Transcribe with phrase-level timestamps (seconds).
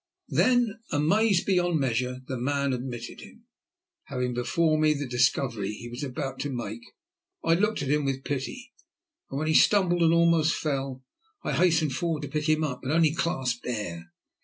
[0.29, 3.45] Then, amazed beyond measure, the man admitted him.
[4.05, 6.81] Having before me the discovery he was about to make,
[7.43, 8.73] I looked at him with pity,
[9.29, 11.03] and when he stumbled and almost fell,
[11.43, 14.11] I hastened forward to pick him up, but only clasped air.